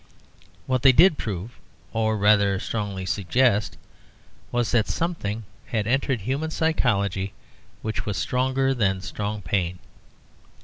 [0.65, 1.59] What they did prove,
[1.93, 3.77] or, rather, strongly suggest,
[4.51, 7.33] was that something had entered human psychology
[7.83, 9.77] which was stronger than strong pain.